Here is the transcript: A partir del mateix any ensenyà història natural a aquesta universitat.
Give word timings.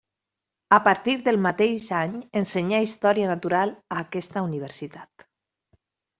A 0.77 0.77
partir 0.85 1.13
del 1.27 1.37
mateix 1.45 1.89
any 1.97 2.15
ensenyà 2.41 2.81
història 2.87 3.29
natural 3.33 3.75
a 3.97 4.01
aquesta 4.07 4.45
universitat. 4.49 5.29